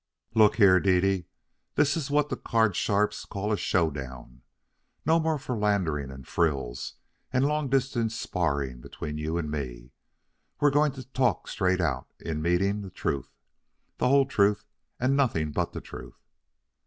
"Look 0.33 0.55
here, 0.55 0.79
Dede, 0.79 1.27
this 1.75 1.95
is 1.95 2.09
what 2.09 2.43
card 2.43 2.75
sharps 2.75 3.23
call 3.23 3.51
a 3.51 3.55
show 3.57 3.91
down. 3.91 4.41
No 5.05 5.19
more 5.19 5.37
philandering 5.37 6.09
and 6.09 6.27
frills 6.27 6.95
and 7.31 7.45
long 7.45 7.69
distance 7.69 8.15
sparring 8.15 8.81
between 8.81 9.19
you 9.19 9.37
and 9.37 9.51
me. 9.51 9.91
We're 10.59 10.71
just 10.71 10.73
going 10.73 10.91
to 10.93 11.03
talk 11.09 11.47
straight 11.47 11.81
out 11.81 12.07
in 12.19 12.41
meeting 12.41 12.81
the 12.81 12.89
truth, 12.89 13.29
the 13.99 14.07
whole 14.09 14.25
truth, 14.25 14.65
and 14.99 15.15
nothing 15.15 15.51
but 15.51 15.71
the 15.71 15.81
truth. 15.81 16.17